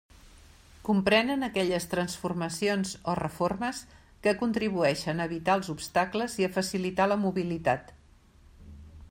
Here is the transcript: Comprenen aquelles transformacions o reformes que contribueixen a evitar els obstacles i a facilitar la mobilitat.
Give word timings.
Comprenen 0.87 1.47
aquelles 1.47 1.85
transformacions 1.91 2.93
o 3.13 3.15
reformes 3.19 3.83
que 4.25 4.35
contribueixen 4.41 5.23
a 5.23 5.29
evitar 5.31 5.59
els 5.61 5.71
obstacles 5.77 6.41
i 6.43 6.49
a 6.49 6.53
facilitar 6.59 7.11
la 7.13 7.21
mobilitat. 7.29 7.95